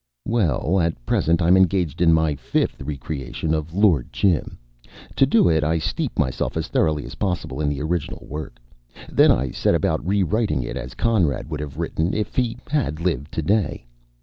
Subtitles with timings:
[0.25, 4.57] "Well, at present I am engaged in my fifth re creation of Lord Jim.
[5.15, 8.57] To do it, I steep myself as thoroughly as possible in the original work.
[9.09, 12.99] Then I set about rewriting it as Conrad would have written it if he had
[12.99, 13.85] lived today.